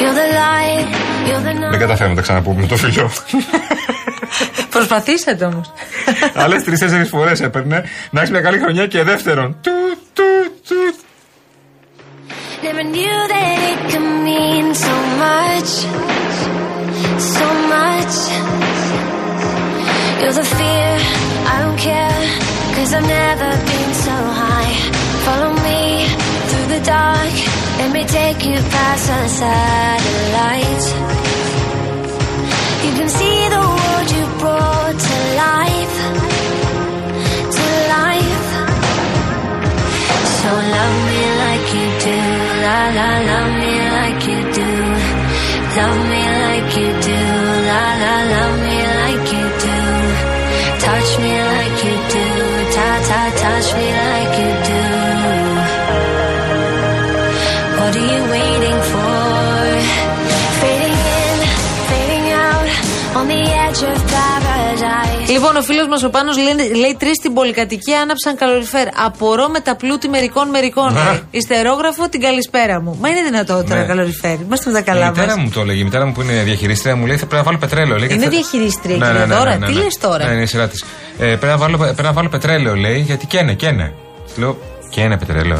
You're 0.00 0.14
the 0.22 0.28
light, 0.42 0.88
you're 1.28 1.42
the 1.48 1.54
night. 1.62 1.70
Δεν 1.70 1.78
καταφέρουμε 1.78 2.08
να 2.08 2.14
τα 2.14 2.22
ξαναπούμε 2.22 2.60
με 2.60 2.66
το 2.66 2.76
φιλιό. 2.76 3.10
Προσπαθήσατε 4.70 5.44
όμως. 5.44 5.72
Άλλες 6.34 6.64
τρει-τέσσερι 6.64 7.04
φορές 7.04 7.40
έπαιρνε 7.40 7.84
να 8.10 8.20
έχεις 8.20 8.30
μια 8.32 8.40
καλή 8.40 8.58
χρονιά 8.58 8.86
και 8.86 9.02
δεύτερον. 9.02 9.56
Του, 9.62 9.70
του, 10.14 10.22
του. 10.68 10.74
Never 12.62 12.84
knew 12.94 13.18
that 13.32 13.58
it 13.72 13.78
could 13.90 14.08
mean 14.28 14.66
so 14.84 14.94
much, 15.24 15.70
so 15.82 16.29
much. 17.78 18.14
You're 20.20 20.36
the 20.42 20.48
fear, 20.58 20.92
I 21.52 21.54
don't 21.62 21.78
care, 21.88 22.20
cause 22.74 22.90
I've 22.96 23.08
never 23.20 23.50
been 23.70 23.92
so 24.06 24.16
high. 24.42 24.74
Follow 25.26 25.52
me 25.68 25.82
through 26.48 26.68
the 26.74 26.82
dark, 26.96 27.34
let 27.80 27.90
me 27.96 28.02
take 28.18 28.40
you 28.48 28.56
past 28.74 29.02
the 29.10 29.20
satellites. 29.40 30.86
You 32.84 32.92
can 32.98 33.08
see 33.18 33.38
the 33.56 33.64
world 33.76 34.08
you 34.16 34.24
brought 34.42 34.96
to 35.08 35.16
life, 35.46 35.96
to 37.56 37.66
life. 37.96 38.46
So 40.38 40.50
love 40.76 40.96
me 41.08 41.22
like 41.44 41.66
you 41.76 41.86
do, 42.06 42.18
la 42.64 42.78
la, 42.98 43.10
love 43.30 43.50
me 43.58 43.59
Λοιπόν, 65.52 65.62
ο 65.62 65.66
φίλος 65.66 65.86
μας 65.88 66.02
ο 66.02 66.10
Πάνος 66.10 66.36
λέει, 66.36 66.54
λέει 66.82 66.96
τρεις 66.98 67.16
στην 67.16 67.32
πολυκατοικία 67.34 68.00
άναψαν 68.00 68.36
καλοριφέρ. 68.36 68.86
Απορώ 69.06 69.48
με 69.48 69.60
τα 69.60 69.76
πλούτη 69.76 70.08
μερικών 70.08 70.48
μερικών. 70.48 70.92
Ναι. 70.92 71.02
λέει. 71.02 71.20
Ιστερόγραφο 71.30 72.08
την 72.08 72.20
καλησπέρα 72.20 72.80
μου. 72.80 72.96
Μα 73.00 73.08
είναι 73.08 73.22
δυνατό 73.22 73.64
τώρα 73.68 73.80
Ναι. 73.80 73.86
καλοριφέρ. 73.86 74.40
Είμαστε 74.40 74.70
με 74.70 74.76
τα 74.76 74.80
Η 74.80 74.82
καλά 74.94 75.08
μητέρα 75.10 75.36
μα. 75.36 75.42
μου 75.42 75.50
το 75.50 75.64
λέγει. 75.64 75.80
Η 75.80 75.84
μητέρα 75.84 76.06
μου 76.06 76.12
που 76.12 76.20
είναι 76.20 76.32
διαχειρίστρια 76.42 76.96
μου 76.96 77.06
λέει 77.06 77.16
θα 77.16 77.26
πρέπει 77.26 77.36
να 77.36 77.42
βάλω 77.42 77.58
πετρέλαιο. 77.58 77.96
Λέει, 77.98 78.08
Είναι 78.10 78.18
γιατί 78.18 78.24
θα- 78.24 78.40
διαχειρίστρια, 78.40 78.96
κύριε 78.96 79.24
Δώρα. 79.36 79.56
Τι 79.56 79.72
λες 79.72 79.98
τώρα; 80.00 80.24
Ναι, 80.26 80.32
είναι 80.32 80.42
η 80.42 80.46
σειρά 80.46 80.68
της. 80.68 80.84
Ε, 81.18 81.24
πρέπει, 81.24 81.46
να 81.46 81.56
βάλω, 81.56 81.76
πρέπει 81.78 82.02
να 82.02 82.12
βάλω 82.12 82.28
πετρέλαιο 82.28 82.74
λέει 82.76 82.98
γιατί 83.00 83.26
καίνε, 83.26 83.52
καίνε. 83.54 83.92
Της 84.26 84.36
Λέω, 84.36 84.58
καίνε 84.90 85.18
πετρέλαιο. 85.18 85.58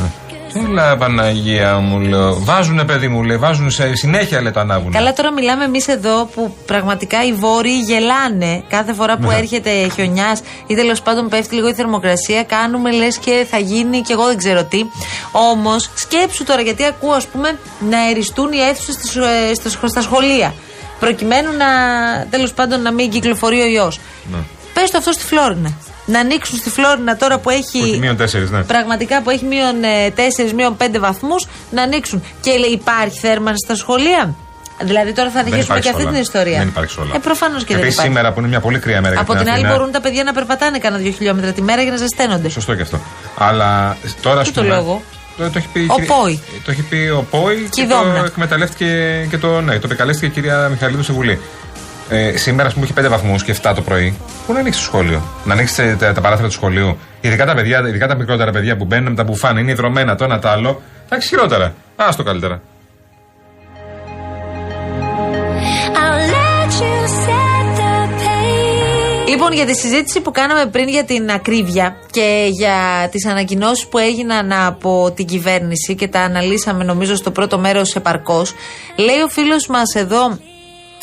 Ε. 0.55 0.59
Έλα 0.59 0.97
Παναγία 0.97 1.79
μου 1.79 1.99
λέω. 1.99 2.35
Βάζουνε 2.41 2.85
παιδί 2.85 3.09
μου 3.09 3.23
λέει, 3.23 3.37
βάζουν 3.37 3.71
σε 3.71 3.95
συνέχεια 3.95 4.41
λέει 4.43 4.53
το 4.53 4.61
ανάβουν. 4.61 4.93
Καλά, 4.93 5.13
τώρα 5.13 5.33
μιλάμε 5.33 5.65
εμείς 5.65 5.89
εδώ 5.89 6.25
που 6.35 6.57
πραγματικά 6.67 7.25
οι 7.25 7.33
βόρειοι 7.33 7.81
γελάνε 7.87 8.63
κάθε 8.69 8.93
φορά 8.95 9.17
που 9.17 9.27
Ναι. 9.29 9.35
έρχεται 9.37 9.71
χιονιάς 9.95 10.43
ή 10.67 10.75
τέλος 10.75 11.03
πάντων 11.03 11.29
πέφτει 11.29 11.55
λίγο 11.55 11.69
η 11.69 11.75
θερμοκρασία. 11.75 12.43
Κάνουμε 12.43 12.93
λες 12.93 13.19
και 13.19 13.47
θα 13.51 13.59
γίνει 13.59 14.01
και 14.01 14.13
εγώ 14.13 14.27
δεν 14.27 14.37
ξέρω 14.37 14.65
τι. 14.65 14.85
Όμως 15.33 15.91
σκέψου 15.95 16.45
τώρα, 16.45 16.61
γιατί 16.61 16.85
ακούω 16.85 17.13
ας 17.13 17.27
πούμε 17.27 17.59
να 17.91 18.09
εριστούν 18.11 18.53
οι 18.53 18.59
αίθουσες 18.59 19.91
στα 19.91 20.01
σχολεία. 20.03 20.55
Προκειμένου 21.01 21.49
να 21.57 21.67
τέλος 22.31 22.53
πάντων 22.53 22.83
να 22.83 22.93
μην 22.93 23.11
κυκλοφορεί 23.11 23.61
ο 23.61 23.67
ιός. 23.67 23.99
Ναι. 24.33 24.39
Πες 24.75 24.91
το 24.91 24.99
αυτό 24.99 25.13
στη 25.13 25.25
Φλόρινα. 25.25 25.73
Να 26.11 26.21
ανοίξουν 26.21 26.59
στη 26.59 26.71
Φλόρινα 26.71 27.17
τώρα 27.17 27.39
που 27.39 27.51
έχει. 27.51 27.79
Που 27.79 27.85
έχει 27.85 27.99
μείον 27.99 28.17
τέσσερις, 28.17 28.51
ναι. 28.51 28.63
Πραγματικά 28.63 29.23
που 29.23 29.31
έχει 29.31 29.45
μείον 29.45 29.75
4, 30.49 30.53
μείον 30.57 30.77
5 30.77 30.99
βαθμούς 30.99 31.47
να 31.71 31.83
ανοίξουν. 31.83 32.23
Και 32.41 32.51
λέει, 32.57 32.71
υπάρχει 32.71 33.19
θέρμανση 33.19 33.65
στα 33.65 33.75
σχολεία; 33.75 34.35
Δηλαδή 34.83 35.13
τώρα 35.13 35.31
θα 35.31 35.43
Δεν 35.43 35.53
αρχίσουμε 35.53 35.63
υπάρχει 35.79 35.83
και 35.83 35.89
αυτή 35.89 36.03
όλα. 36.03 36.13
την 36.13 36.21
ιστορία. 36.21 36.59
Δεν 36.59 36.69
υπάρχει 36.69 37.01
όλα. 37.01 37.11
Ε, 37.15 37.19
προφανώς 37.19 37.65
και 37.65 37.73
δεν 37.75 37.77
Επίσης, 37.83 37.95
υπάρχει. 37.95 38.13
σήμερα 38.13 38.33
που 38.33 38.39
είναι 38.41 38.49
μια 38.49 38.61
πολύ 38.61 38.79
κρύα 38.79 39.01
μέρα 39.01 39.13
για 39.15 39.23
Από 39.23 39.33
την 39.33 39.41
την 39.41 39.51
άλλη, 39.51 39.61
Αθήνα, 39.63 39.77
μπορούν 39.79 39.93
τα 39.93 40.01
παιδιά 40.01 40.25
να 40.25 40.33
περπατάνε 40.33 40.79
κανένα 40.79 41.03
δύο 41.03 41.13
χιλιόμετρα 41.13 41.53
τη 41.53 41.63
μέρα 41.63 41.83
για 41.83 41.91
να 41.91 41.97
ζεσταίνονται. 41.97 42.49
Σωστό 42.49 42.75
και 42.75 42.83
αυτό. 42.83 43.01
Αλλά 43.39 43.97
τώρα. 44.23 44.41
ας 44.41 44.47
Τι 44.49 44.53
το 44.55 44.61
πούμε, 44.63 44.75
λόγο; 44.75 45.03
Το, 45.37 45.45
το 45.51 45.59
έχει 45.59 45.69
πει, 45.73 45.81
η 45.81 45.87
Ο 45.91 45.95
κυρία- 45.95 46.15
Πόη. 46.15 46.43
Το 46.65 46.71
έχει 46.71 46.83
πει 46.83 46.97
ο 47.17 47.27
Πόη 47.31 47.55
Και 47.71 47.81
η 47.81 47.85
και, 47.87 47.91
το 47.93 47.97
Δόμνα. 48.03 48.25
εκμεταλλεύτηκε 48.25 48.87
και 49.31 49.39
το, 49.39 49.61
ναι, 49.61 49.73
το 49.79 49.81
επικαλέστηκε 49.85 50.27
η 50.27 50.31
κυρία 50.31 50.69
Μιχαλίδου 50.69 51.03
σε 51.03 51.13
Βουλή. 51.13 51.41
Ε, 52.13 52.37
σήμερα, 52.37 52.69
ας 52.69 52.75
πούμε, 52.75 52.87
έχει 52.87 52.95
5 53.07 53.09
βαθμούς 53.09 53.45
και 53.45 53.55
7 53.63 53.73
το 53.75 53.83
πρωί. 53.83 54.17
Πού 54.47 54.53
να 54.53 54.59
ανοίξει 54.59 54.79
το 54.79 54.85
σχόλιο, 54.85 55.23
να 55.45 55.53
ανοίξει 55.53 55.97
τα, 55.97 56.13
τα 56.13 56.21
παράθυρα 56.21 56.49
του 56.49 56.55
σχολείου. 56.55 56.99
Ειδικά 57.21 57.47
τα 57.47 57.55
παιδιά, 57.55 57.79
ειδικά 57.89 58.07
τα 58.07 58.15
μικρότερα 58.15 58.51
παιδιά 58.51 58.77
που 58.77 58.85
μπαίνουν 58.85 59.11
με 59.11 59.17
τα 59.17 59.25
μπουφάν, 59.25 59.57
είναι 59.57 59.71
ιδρωμένα 59.71 60.15
το 60.15 60.25
ένα 60.25 60.39
το 60.39 60.49
άλλο. 60.49 60.83
Θα 61.09 61.17
έχει 61.17 61.27
χειρότερα. 61.27 61.75
Α 61.97 62.09
το 62.17 62.23
καλύτερα. 62.23 62.61
I'll 66.03 66.21
let 66.35 66.73
you 66.83 66.97
set 67.25 67.79
the 67.79 67.95
pace. 68.21 69.29
Λοιπόν, 69.29 69.53
για 69.53 69.67
τη 69.67 69.75
συζήτηση 69.75 70.21
που 70.21 70.31
κάναμε 70.31 70.67
πριν 70.67 70.89
για 70.89 71.05
την 71.05 71.31
ακρίβεια 71.31 71.97
και 72.11 72.47
για 72.51 73.09
τις 73.11 73.27
ανακοινώσεις 73.27 73.87
που 73.87 73.99
έγιναν 73.99 74.53
από 74.53 75.13
την 75.15 75.27
κυβέρνηση 75.27 75.95
και 75.95 76.09
τα 76.09 76.21
αναλύσαμε 76.21 76.85
νομίζω 76.85 77.17
στο 77.17 77.31
πρώτο 77.31 77.59
μέρος 77.59 77.95
επαρκώς, 77.95 78.55
λέει 78.97 79.21
ο 79.25 79.29
φίλος 79.29 79.67
μας 79.67 79.95
εδώ. 79.95 80.39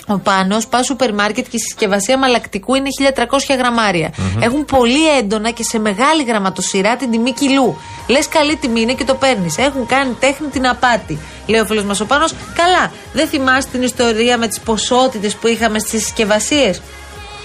Ο 0.09 0.17
Πάνος, 0.17 0.67
πας 0.67 0.85
σούπερ 0.85 1.13
μάρκετ 1.13 1.43
και 1.43 1.55
η 1.55 1.59
συσκευασία 1.59 2.17
μαλακτικού 2.17 2.75
είναι 2.75 2.89
1300 2.91 3.55
γραμμάρια. 3.57 4.13
Έχουν 4.39 4.65
πολύ 4.65 5.17
έντονα 5.17 5.49
και 5.51 5.63
σε 5.63 5.79
μεγάλη 5.79 6.23
γραμματοσυρά 6.23 6.95
την 6.95 7.11
τιμή 7.11 7.33
κιλού. 7.33 7.77
Λες 8.07 8.27
καλή 8.27 8.55
τιμή 8.55 8.81
είναι 8.81 8.93
και 8.93 9.03
το 9.03 9.15
παίρνεις. 9.15 9.57
Έχουν 9.57 9.85
κάνει 9.85 10.15
τέχνη 10.19 10.47
την 10.47 10.67
απάτη. 10.67 11.19
Λέει 11.47 11.59
ο 11.59 11.65
φίλος 11.65 11.83
μας 11.83 11.99
ο 11.99 12.05
Πάνος, 12.05 12.33
καλά. 12.55 12.91
Δεν 13.13 13.27
θυμάστε 13.27 13.69
την 13.71 13.81
ιστορία 13.81 14.37
με 14.37 14.47
τις 14.47 14.59
ποσότητες 14.59 15.35
που 15.35 15.47
είχαμε 15.47 15.79
στις 15.79 16.01
συσκευασίες; 16.01 16.81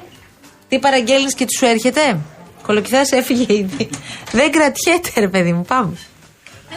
τι 0.69 0.79
παραγγέλνεις 0.79 1.35
και 1.35 1.45
τι 1.45 1.57
σου 1.57 1.65
έρχεται; 1.65 2.19
Κολοκυθάς 2.67 3.11
έφυγε 3.11 3.55
ήδη. 3.55 3.91
Δεν 4.33 4.51
κρατιέται, 4.51 5.11
ρε 5.21 5.29
παιδί 5.29 5.53
μου, 5.53 5.63
πάμε. 5.63 5.97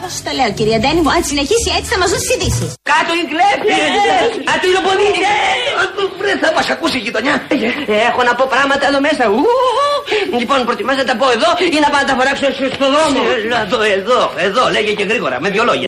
Εγώ 0.07 0.15
σα 0.15 0.23
το 0.29 0.31
λέω, 0.39 0.51
κυρία 0.59 0.79
Ντένι 0.81 1.01
μου, 1.05 1.11
αν 1.15 1.21
συνεχίσει 1.31 1.69
έτσι 1.77 1.89
θα 1.93 1.97
μα 2.01 2.07
δώσει 2.13 2.27
ειδήσει. 2.35 2.65
Κάτω 2.91 3.11
η 3.21 3.23
κλέφτη! 3.31 3.73
Αν 4.51 4.57
το 4.61 4.65
υλοπονήσει! 4.71 5.21
Βρε, 6.19 6.33
θα 6.43 6.49
μας 6.57 6.67
ακούσει 6.75 6.97
η 7.01 7.03
γειτονιά. 7.05 7.35
Έχω 8.09 8.21
να 8.29 8.33
πω 8.37 8.43
πράγματα 8.53 8.83
εδώ 8.91 8.99
μέσα. 9.07 9.23
Ου, 9.35 9.41
Λοιπόν, 10.41 10.57
προτιμάς 10.67 10.97
να 11.01 11.05
τα 11.09 11.15
πω 11.19 11.25
εδώ 11.37 11.49
ή 11.75 11.79
να 11.85 11.89
πάω 11.91 12.01
να 12.03 12.07
τα 12.09 12.15
φοράξω 12.19 12.45
στο 12.77 12.87
δρόμο. 12.93 13.19
Έλα 13.35 13.59
Εδώ, 13.67 13.79
εδώ, 13.97 14.19
εδώ, 14.47 14.63
λέγε 14.75 14.91
και 14.99 15.05
γρήγορα, 15.11 15.37
με 15.43 15.49
δυο 15.53 15.63
λόγια. 15.69 15.87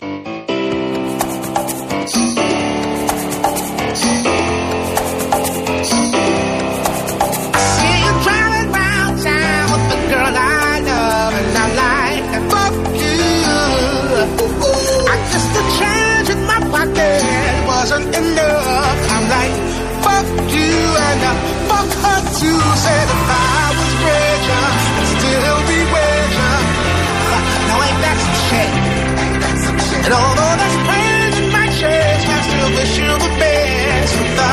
And 30.02 30.12
although 30.14 30.54
there's 30.60 30.78
pain 30.88 31.32
in 31.40 31.46
my 31.52 31.66
chest, 31.78 32.24
I 32.26 32.38
still 32.48 32.70
wish 32.78 32.92
you 32.98 33.10
the 33.24 33.30
best. 33.40 34.12
But 34.18 34.30
the 34.38 34.52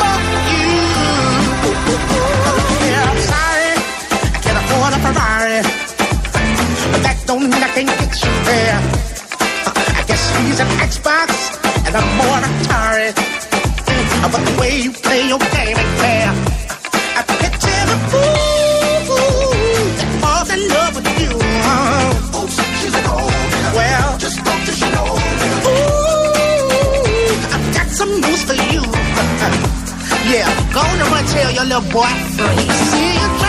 fuck 0.00 0.24
you. 0.52 0.68
Yeah, 2.88 3.10
I'm 3.10 3.20
sorry, 3.32 3.72
I 4.36 4.38
can't 4.44 4.58
afford 4.62 4.92
a 4.92 5.00
Ferrari, 5.04 5.60
but 6.92 7.00
that 7.06 7.18
don't 7.26 7.42
mean 7.50 7.62
I 7.68 7.70
can't 7.74 7.88
get 7.88 8.12
you 8.24 8.32
there. 8.50 8.78
Uh, 9.66 9.72
I 10.00 10.02
guess 10.08 10.22
he's 10.38 10.60
an 10.60 10.70
Xbox, 10.88 11.28
and 11.86 11.92
I'm 11.96 12.08
more 12.20 12.38
an 12.38 12.52
Atari. 12.60 13.10
But 14.32 14.42
the 14.48 14.54
way 14.60 14.72
you 14.80 14.92
play 14.92 15.26
your 15.26 15.38
game 15.38 15.76
ain't 15.82 15.94
fair. 16.00 16.28
I 17.18 17.22
picture 17.42 17.82
the 17.90 17.98
fool 18.10 18.31
go 30.72 30.80
on 30.80 31.00
and 31.00 31.08
run 31.10 31.24
tell 31.26 31.52
your 31.52 31.64
little 31.64 31.90
boy. 31.90 32.08
See 32.88 33.12
you 33.14 33.41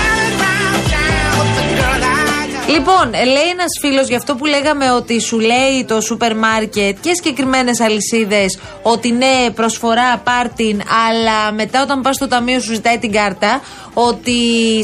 Λοιπόν, 2.74 3.10
λέει 3.10 3.50
ένας 3.52 3.72
φίλος 3.82 4.08
γι' 4.08 4.16
αυτό 4.16 4.36
που 4.36 4.46
λέγαμε 4.46 4.92
ότι 4.92 5.20
σου 5.20 5.40
λέει 5.40 5.86
το 5.88 6.02
σούπερ 6.02 6.36
μάρκετ 6.36 6.98
και 7.02 7.14
συγκεκριμένες 7.14 7.80
αλυσίδες 7.80 8.60
ότι 8.82 9.12
ναι, 9.12 9.50
προσφορά 9.56 10.18
πάρτιν, 10.18 10.82
αλλά 11.08 11.52
μετά 11.52 11.82
όταν 11.82 12.02
πας 12.02 12.16
στο 12.16 12.28
ταμείο 12.28 12.60
σου 12.60 12.74
ζητάει 12.74 12.98
την 12.98 13.12
κάρτα. 13.12 13.62
Ότι 13.94 14.34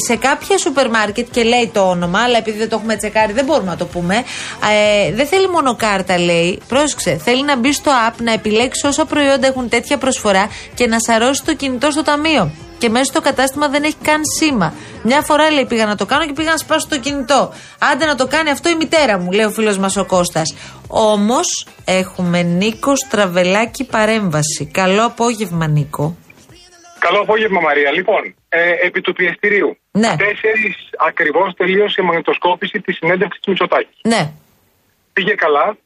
σε 0.08 0.16
κάποια 0.16 0.58
σούπερ 0.58 0.90
μάρκετ 0.90 1.28
και 1.32 1.44
λέει 1.44 1.70
το 1.74 1.90
όνομα, 1.90 2.20
αλλά 2.20 2.38
επειδή 2.38 2.58
δεν 2.58 2.70
το 2.70 2.76
έχουμε 2.76 2.96
τσεκάρει, 2.96 3.34
δεν 3.34 3.46
μπορούμε 3.46 3.70
να 3.70 3.78
το 3.78 3.86
πούμε. 3.86 4.16
Ε, 5.06 5.14
δεν 5.14 5.28
θέλει 5.28 5.50
μόνο 5.50 5.76
κάρτα, 5.76 6.20
λέει. 6.20 6.62
Πρόσεξε, 6.68 7.20
θέλει 7.24 7.44
να 7.44 7.58
μπει 7.58 7.74
στο 7.74 7.92
app, 8.10 8.16
να 8.24 8.34
επιλέξει 8.34 8.88
όσα 8.88 9.06
προϊόντα 9.06 9.48
έχουν 9.48 9.70
τέτοια 9.70 9.98
προσφορά 9.98 10.50
και 10.74 10.88
να 10.88 11.00
σαρώσει 11.00 11.44
το 11.46 11.56
κινητό 11.56 11.92
στο 11.92 12.04
ταμείο. 12.04 12.52
Και 12.80 12.90
μέσα 12.90 13.04
στο 13.04 13.22
κατάστημα 13.22 13.68
δεν 13.68 13.84
έχει 13.84 13.96
καν 14.04 14.22
σήμα. 14.40 14.74
Μια 15.04 15.22
φορά 15.22 15.52
λέει 15.52 15.66
πήγα 15.66 15.86
να 15.86 15.96
το 15.96 16.06
κάνω 16.06 16.26
και 16.26 16.34
πήγα 16.34 16.52
να 16.52 16.58
σπάσω 16.58 16.88
το 16.90 17.00
κινητό. 17.00 17.54
Άντε 17.92 18.06
να 18.06 18.16
το 18.16 18.28
κάνει 18.28 18.50
αυτό 18.50 18.70
η 18.70 18.76
μητέρα 18.76 19.20
μου, 19.20 19.32
λέει 19.32 19.46
ο 19.46 19.52
φίλος 19.52 19.78
μας 19.78 19.98
ο 19.98 20.06
Κώστας. 20.06 20.56
Όμως 20.88 21.68
έχουμε 21.86 22.42
Νίκος 22.42 23.00
Στραβελάκη 23.06 23.84
παρέμβαση. 23.86 24.70
Καλό 24.74 25.06
απόγευμα, 25.06 25.68
Νίκο. 25.68 26.18
Καλό 27.00 27.20
απόγευμα, 27.22 27.60
Μαρία. 27.62 27.92
Λοιπόν, 27.92 28.36
ε, 28.50 28.88
επί 28.88 29.02
του 29.02 29.14
πιεστηρίου. 29.14 29.78
Ναι. 29.92 30.16
Τέσσερις 30.16 30.76
ακριβώς 31.10 31.54
τελείωσε 31.58 32.02
η 32.02 32.06
μαγνητοσκόπηση 32.06 32.82
της 32.82 32.96
συνέντευξης 32.96 33.42
του 33.42 33.50
Μητσοτάκης. 33.50 33.98
Ναι. 34.04 34.32
Πήγε 35.14 35.34
καλά 35.34 35.78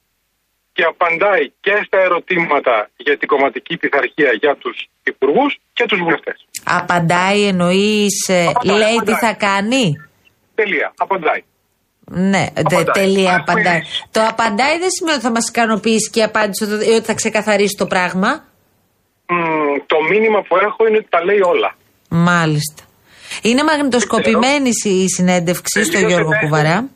και 0.73 0.83
απαντάει 0.83 1.45
και 1.65 1.73
στα 1.85 1.97
ερωτήματα 1.99 2.89
για 2.97 3.17
την 3.17 3.27
κομματική 3.27 3.77
πειθαρχία 3.77 4.31
για 4.39 4.55
τους 4.55 4.87
υπουργούς 5.03 5.59
και 5.73 5.85
τους 5.85 5.99
βουλευτές. 5.99 6.45
Απαντάει, 6.63 7.41
εννοείς, 7.43 8.15
Απαντάει, 8.29 8.77
λέει 8.77 8.89
τι 8.89 8.95
απαντάει. 9.11 9.19
θα 9.19 9.33
κάνει; 9.33 9.83
Τελεία. 10.55 10.93
Απαντάει. 10.97 11.43
Ναι, 12.05 12.45
τε- 12.53 12.57
Απαντάει. 12.65 12.83
τελεία 12.93 13.29
Ας 13.33 13.39
απαντάει. 13.39 13.63
πούμε. 13.63 13.83
Το 14.11 14.21
απαντάει 14.29 14.79
δεν 14.79 14.89
σημαίνει 14.89 15.15
ότι 15.15 15.25
θα 15.25 15.31
μας 15.31 15.47
ικανοποιήσει 15.49 16.09
και 16.09 16.19
η 16.19 16.23
απάντηση 16.23 16.63
ότι 16.63 16.73
ότι 16.73 17.05
θα 17.05 17.13
ξεκαθαρίσει 17.13 17.75
το 17.77 17.85
πράγμα. 17.87 18.43
Μμ, 19.27 19.75
το 19.85 19.97
μήνυμα 20.09 20.41
που 20.41 20.57
έχω 20.57 20.87
είναι 20.87 20.97
ότι 20.97 21.07
τα 21.09 21.23
λέει 21.23 21.39
όλα. 21.41 21.75
Μάλιστα. 22.09 22.83
Είναι 23.41 23.63
μαγνητοσκοπημένη 23.63 24.69
η 24.83 25.09
συνέντευξη 25.09 25.83
στο 25.83 25.91
Τελείωσε 25.91 26.07
Γιώργο 26.13 26.29
τέσσερις. 26.29 26.49
Κουβαρά. 26.49 26.89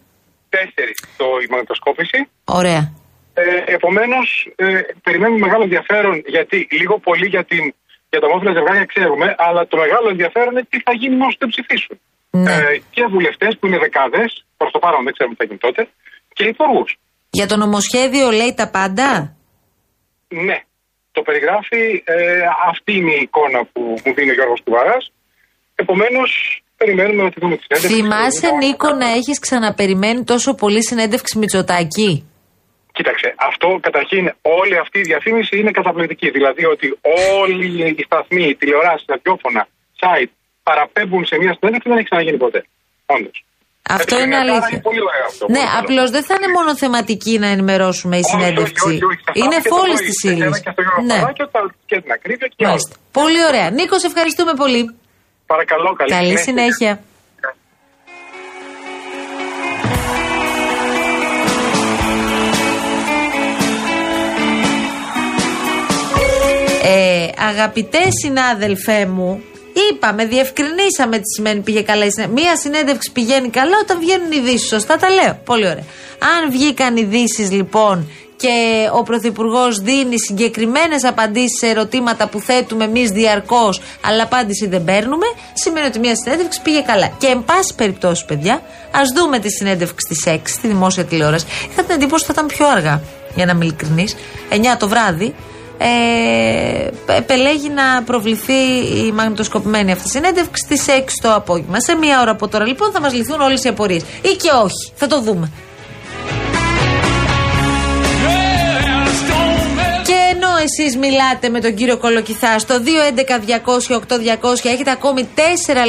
Τέσσερις 0.49 0.97
το, 1.17 1.25
η 1.43 1.47
μαγνητοσκόπηση. 1.49 2.29
Ωραία. 2.45 2.91
Ε, 3.41 3.73
Επομένως, 3.77 4.27
ε, 4.55 4.81
περιμένουμε 5.05 5.39
μεγάλο 5.45 5.63
ενδιαφέρον 5.63 6.15
γιατί 6.35 6.67
λίγο 6.79 6.99
πολύ 7.07 7.27
για, 7.27 7.43
την, 7.51 7.63
για 8.09 8.19
τα 8.19 8.27
ομόφυλα 8.27 8.53
ζευγάρια 8.57 8.85
ξέρουμε, 8.93 9.35
αλλά 9.37 9.61
το 9.67 9.77
μεγάλο 9.83 10.07
ενδιαφέρον 10.09 10.51
είναι 10.51 10.65
τι 10.71 10.79
θα 10.85 10.93
γίνει 10.99 11.15
με 11.15 11.25
όσους 11.25 11.39
δεν 11.43 11.49
ψηφίσουν. 11.53 11.95
Ναι. 12.29 12.51
Ε, 12.51 12.81
και 12.95 13.03
βουλευτές 13.15 13.51
που 13.57 13.67
είναι 13.67 13.79
δεκάδες, 13.85 14.29
προς 14.57 14.71
το 14.71 14.79
παρόν 14.79 15.03
δεν 15.03 15.13
ξέρουμε 15.13 15.35
τι 15.35 15.41
θα 15.41 15.47
γίνει 15.49 15.61
τότε, 15.67 15.81
και 16.33 16.43
υπουργούς. 16.53 16.89
Για 17.29 17.47
το 17.47 17.55
νομοσχέδιο 17.57 18.27
λέει 18.39 18.53
τα 18.59 18.69
πάντα; 18.69 19.09
Ναι, 20.27 20.57
το 21.11 21.21
περιγράφει. 21.21 21.83
Ε, 22.05 22.41
αυτή 22.71 22.91
είναι 22.99 23.13
η 23.19 23.21
εικόνα 23.21 23.59
που 23.71 23.81
μου 24.03 24.13
δίνει 24.15 24.29
ο 24.29 24.33
Γιώργος 24.33 24.61
Κουβαράς. 24.63 25.11
Επομένως, 25.75 26.29
περιμένουμε 26.77 27.23
να 27.23 27.31
τη 27.31 27.39
δούμε 27.39 27.55
τη 27.57 27.63
συνέντευξη. 27.63 28.01
Θυμάσαι, 28.01 28.49
Νίκο, 28.51 28.89
να 28.93 29.09
έχεις 29.09 29.39
ξαναπεριμένει 29.39 30.23
τόσο 30.23 30.55
πολύ 30.55 30.83
συνέντευξη 30.83 31.37
Μητσοτάκη; 31.37 32.26
Κοίταξε, 32.97 33.27
αυτό 33.49 33.67
καταρχήν 33.87 34.23
όλη 34.59 34.75
αυτή 34.83 34.97
η 35.03 35.05
διαφήμιση 35.11 35.53
είναι 35.59 35.71
καταπληκτική. 35.79 36.29
Δηλαδή 36.37 36.63
ότι 36.73 36.87
όλοι 37.41 37.67
οι 37.97 38.03
σταθμοί, 38.09 38.43
οι 38.51 38.55
τηλεοράσεις, 38.61 39.05
τα 39.05 39.13
ραδιόφωνα, 39.15 39.61
site 40.01 40.31
παραπέμπουν 40.67 41.23
σε 41.29 41.35
μια 41.41 41.51
συνέντευξη 41.57 41.87
δεν 41.89 41.97
έχει 41.99 42.07
ξαναγίνει 42.09 42.37
ποτέ. 42.45 42.59
Όντως. 43.15 43.37
Αυτό 43.99 44.13
είναι 44.23 44.37
αλήθεια. 44.43 44.79
πολύ 44.89 45.01
ωραίο 45.09 45.25
αυτό. 45.31 45.43
Ναι, 45.45 45.53
πολύ 45.63 45.67
καλό. 45.69 45.79
απλώς 45.81 46.07
δεν 46.15 46.23
θα 46.27 46.33
είναι 46.37 46.49
μόνο 46.57 46.69
θεματική 46.83 47.33
να 47.43 47.47
ενημερώσουμε 47.55 48.15
η 48.21 48.23
Όχι, 48.25 48.29
συνέντευξη. 48.33 48.85
όχι, 48.87 48.95
όχι, 48.95 49.05
όχι, 49.11 49.21
θα 49.27 49.31
Είναι 49.41 49.57
φτάσει 49.59 49.61
και 49.63 49.69
το 49.69 49.75
φόλης 49.75 49.99
πρωί. 49.99 50.07
της 50.07 50.17
Θα 50.23 50.29
ύλη. 50.31 50.43
είναι 50.47 50.59
Και 50.65 50.71
στο 50.75 50.81
Γιώργο 50.85 51.01
Ναι, 51.09 51.13
Παπαδάκη, 51.13 51.43
θα- 51.53 51.75
και 51.89 51.97
την 52.03 52.11
ακρίβεια 52.17 52.47
και 52.47 52.55
όλα. 52.59 52.67
μάλιστα. 52.69 52.93
Πολύ 53.19 53.39
ωραία. 53.49 53.67
Νίκος, 53.77 53.99
σε 54.03 54.07
ευχαριστούμε 54.11 54.53
πολύ. 54.63 54.81
Παρακαλώ, 55.53 55.89
καλή, 55.99 56.11
Καλή 56.17 56.35
συνέχεια. 56.47 56.91
Ε, 66.89 67.29
αγαπητέ 67.49 68.03
συνάδελφέ 68.23 69.05
μου, 69.05 69.41
είπαμε, 69.91 70.25
διευκρινίσαμε 70.25 71.17
τι 71.17 71.33
σημαίνει 71.35 71.61
πήγε 71.61 71.81
καλά 71.81 72.05
η 72.05 72.11
συνέντευξη. 72.11 72.43
Μία 72.43 72.55
συνέντευξη 72.57 73.11
πηγαίνει 73.11 73.49
καλά 73.49 73.77
όταν 73.81 73.99
βγαίνουν 73.99 74.31
ειδήσεις. 74.31 74.67
Σωστά 74.67 74.97
τα 74.97 75.09
λέω. 75.09 75.39
Πολύ 75.45 75.65
ωραία. 75.65 75.83
Αν 76.37 76.51
βγήκαν 76.51 76.97
ειδήσεις 76.97 77.51
λοιπόν 77.51 78.09
και 78.35 78.87
ο 78.93 79.03
Πρωθυπουργός 79.03 79.77
δίνει 79.77 80.19
συγκεκριμένες 80.19 81.03
απαντήσεις 81.03 81.57
σε 81.59 81.67
ερωτήματα 81.67 82.27
που 82.27 82.39
θέτουμε 82.39 82.83
εμείς 82.83 83.09
διαρκώς, 83.09 83.81
αλλά 84.05 84.23
απάντηση 84.23 84.67
δεν 84.67 84.83
παίρνουμε, 84.83 85.25
σημαίνει 85.53 85.87
ότι 85.87 85.99
μια 85.99 86.15
συνέντευξη 86.15 86.61
πήγε 86.61 86.79
καλά. 86.79 87.07
Και 87.17 87.27
εν 87.27 87.43
πάση 87.45 87.75
περιπτώσει, 87.75 88.25
παιδιά, 88.25 88.61
ας 88.91 89.07
δούμε 89.15 89.39
τη 89.39 89.49
συνέντευξη 89.49 90.07
της 90.07 90.23
6 90.25 90.37
στη 90.43 90.67
δημόσια 90.67 91.05
τηλεόραση. 91.05 91.45
Είχα 91.71 91.83
την 91.83 91.95
εντύπωση 91.95 92.23
ότι 92.23 92.33
θα 92.33 92.41
ήταν 92.43 92.57
πιο 92.57 92.67
αργά, 92.67 93.01
για 93.35 93.45
να 93.45 93.51
είμαι 93.51 93.65
ειλικρινής. 93.65 94.15
9 94.49 94.77
το 94.79 94.87
βράδυ. 94.87 95.35
Ε, 95.77 96.89
επελέγει 97.15 97.69
να 97.69 98.03
προβληθεί 98.03 98.53
η 99.05 99.11
μαγνητοσκοπημένη 99.11 99.91
αυτή 99.91 100.09
συνέντευξη 100.09 100.63
στις 100.63 100.85
6 100.87 101.19
το 101.21 101.33
απόγευμα. 101.33 101.81
Σε 101.81 101.95
μία 101.95 102.21
ώρα 102.21 102.31
από 102.31 102.47
τώρα 102.47 102.65
λοιπόν 102.65 102.91
θα 102.91 103.01
μας 103.01 103.13
λυθούν 103.13 103.41
όλες 103.41 103.63
οι 103.63 103.67
απορίες. 103.67 104.01
Ή 104.01 104.35
και 104.35 104.49
όχι. 104.63 104.91
Θα 104.95 105.07
το 105.07 105.21
δούμε. 105.21 105.51
Και 110.03 110.13
ενώ 110.31 110.49
εσείς 110.63 110.97
μιλάτε 110.97 111.49
με 111.49 111.59
τον 111.61 111.75
κύριο 111.75 111.97
Κολοκυθά 111.97 112.59
στο 112.59 112.75
211-200-8200 112.75 112.79
έχετε 114.63 114.91
ακόμη 114.91 115.27
4 115.35 115.39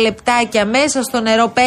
λεπτάκια 0.03 0.65
μέσα 0.65 1.03
στο 1.03 1.21
νερό 1.21 1.53
5. 1.55 1.59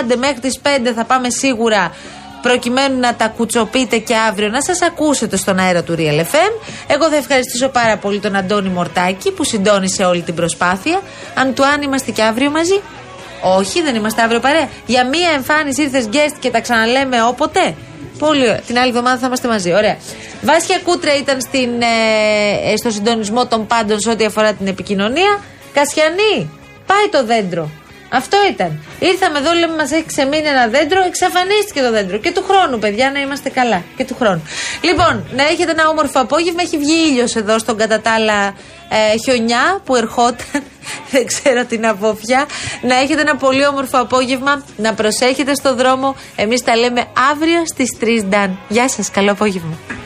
Άντε 0.00 0.16
μέχρι 0.16 0.40
τις 0.40 0.60
5 0.62 0.66
θα 0.94 1.04
πάμε 1.04 1.30
σίγουρα 1.30 1.92
προκειμένου 2.42 2.98
να 3.00 3.14
τα 3.14 3.28
κουτσοπείτε 3.28 3.98
και 3.98 4.14
αύριο 4.28 4.48
να 4.48 4.62
σας 4.62 4.82
ακούσετε 4.82 5.36
στον 5.36 5.58
αέρα 5.58 5.82
του 5.82 5.94
Real 5.98 6.20
FM. 6.20 6.52
Εγώ 6.86 7.08
θα 7.08 7.16
ευχαριστήσω 7.16 7.68
πάρα 7.68 7.96
πολύ 7.96 8.20
τον 8.20 8.36
Αντώνη 8.36 8.68
Μορτάκη 8.68 9.32
που 9.32 9.44
συντόνισε 9.44 10.04
όλη 10.04 10.22
την 10.22 10.34
προσπάθεια. 10.34 11.00
Αν 11.34 11.54
του 11.54 11.66
αν 11.66 11.82
είμαστε 11.82 12.10
και 12.10 12.22
αύριο 12.22 12.50
μαζί; 12.50 12.80
Όχι, 13.42 13.82
δεν 13.82 13.94
είμαστε 13.94 14.22
αύριο 14.22 14.40
παρέα. 14.40 14.68
Για 14.86 15.06
μία 15.06 15.30
εμφάνιση 15.34 15.82
ήρθες 15.82 16.08
guest 16.12 16.36
και 16.40 16.50
τα 16.50 16.60
ξαναλέμε 16.60 17.22
όποτε; 17.22 17.74
Πολύ 18.18 18.42
ωραία. 18.42 18.60
Την 18.60 18.78
άλλη 18.78 18.88
εβδομάδα 18.88 19.18
θα 19.18 19.26
είμαστε 19.26 19.48
μαζί. 19.48 19.72
Ωραία. 19.72 19.96
Βάσια 20.42 20.78
Κούτρα 20.84 21.16
ήταν 21.16 21.40
στην, 21.40 21.70
ε, 22.72 22.76
στο 22.76 22.90
συντονισμό 22.90 23.46
των 23.46 23.66
πάντων 23.66 24.00
σε 24.00 24.10
ό,τι 24.10 24.24
αφορά 24.24 24.52
την 24.52 24.66
επικοινωνία. 24.66 25.40
Κασιανή, 25.72 26.50
πάει 26.86 27.08
το 27.10 27.24
δέντρο. 27.24 27.70
Αυτό 28.10 28.36
ήταν. 28.50 28.84
Ήρθαμε 28.98 29.38
εδώ, 29.38 29.52
λέμε, 29.52 29.76
μας 29.76 29.90
έχει 29.90 30.04
ξεμείνει 30.06 30.46
ένα 30.46 30.66
δέντρο, 30.66 31.02
εξαφανίστηκε 31.06 31.80
το 31.80 31.90
δέντρο. 31.90 32.18
Και 32.18 32.32
του 32.32 32.44
χρόνου, 32.48 32.78
παιδιά, 32.78 33.10
να 33.10 33.20
είμαστε 33.20 33.48
καλά. 33.48 33.82
Και 33.96 34.04
του 34.04 34.16
χρόνου. 34.18 34.42
Λοιπόν, 34.80 35.26
να 35.32 35.42
έχετε 35.42 35.70
ένα 35.70 35.88
όμορφο 35.88 36.20
απόγευμα. 36.20 36.62
Έχει 36.62 36.78
βγει 36.78 37.08
ήλιος 37.10 37.36
εδώ 37.36 37.58
στον 37.58 37.76
κατά 37.76 38.00
τα 38.00 38.10
άλλα 38.10 38.46
ε, 38.88 39.16
χιονιά 39.24 39.80
που 39.84 39.96
ερχόταν. 39.96 40.62
Δεν 41.12 41.26
ξέρω 41.26 41.64
την 41.64 41.86
απόφια. 41.86 42.46
Να 42.82 42.94
έχετε 42.94 43.20
ένα 43.20 43.36
πολύ 43.36 43.66
όμορφο 43.66 43.98
απόγευμα. 43.98 44.64
Να 44.76 44.94
προσέχετε 44.94 45.54
στο 45.54 45.74
δρόμο. 45.74 46.16
Εμείς 46.36 46.62
τα 46.62 46.76
λέμε 46.76 47.06
αύριο 47.32 47.66
στις 47.66 47.96
3 48.00 48.24
Νταν. 48.24 48.58
Γεια 48.68 48.88
σας, 48.88 49.10
καλό 49.10 49.32
απόγευμα. 49.32 49.97